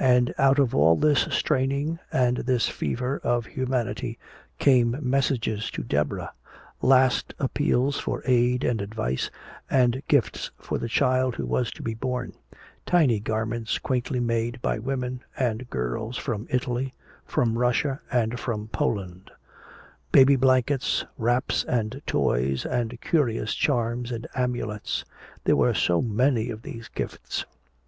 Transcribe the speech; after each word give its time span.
And 0.00 0.34
out 0.38 0.58
of 0.58 0.74
all 0.74 0.96
this 0.96 1.20
straining 1.30 2.00
and 2.10 2.38
this 2.38 2.68
fever 2.68 3.20
of 3.22 3.46
humanity, 3.46 4.18
came 4.58 4.96
messages 5.00 5.70
to 5.70 5.84
Deborah: 5.84 6.32
last 6.82 7.32
appeals 7.38 7.96
for 7.96 8.20
aid 8.24 8.64
and 8.64 8.80
advice, 8.82 9.30
and 9.70 10.02
gifts 10.08 10.50
for 10.58 10.78
the 10.78 10.88
child 10.88 11.36
who 11.36 11.46
was 11.46 11.70
to 11.70 11.82
be 11.84 11.94
born; 11.94 12.32
tiny 12.86 13.20
garments 13.20 13.78
quaintly 13.78 14.18
made 14.18 14.60
by 14.60 14.80
women 14.80 15.22
and 15.38 15.70
girls 15.70 16.16
from 16.16 16.48
Italy, 16.50 16.92
from 17.24 17.56
Russia 17.56 18.00
and 18.10 18.40
from 18.40 18.66
Poland; 18.66 19.30
baby 20.10 20.34
blankets, 20.34 21.04
wraps 21.16 21.62
and 21.62 22.02
toys 22.04 22.66
and 22.66 23.00
curious 23.00 23.54
charms 23.54 24.10
and 24.10 24.26
amulets. 24.34 25.04
There 25.44 25.54
were 25.54 25.72
so 25.72 26.02
many 26.02 26.50
of 26.50 26.62
these 26.62 26.88
gifts. 26.88 27.44